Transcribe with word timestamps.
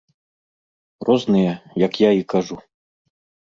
Розныя, 1.11 1.53
як 1.87 2.03
я 2.07 2.11
і 2.23 2.27
кажу. 2.37 2.61